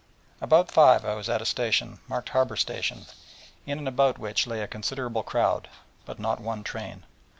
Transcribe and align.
About 0.41 0.71
five 0.71 1.05
I 1.05 1.13
was 1.13 1.29
at 1.29 1.43
a 1.43 1.45
station, 1.45 1.99
marked 2.07 2.29
Harbour 2.29 2.55
Station, 2.55 3.05
in 3.67 3.77
and 3.77 3.87
about 3.87 4.17
which 4.17 4.47
lay 4.47 4.61
a 4.63 4.67
considerable 4.67 5.21
crowd, 5.21 5.69
but 6.05 6.17
not 6.17 6.39
one 6.39 6.63
train. 6.63 7.05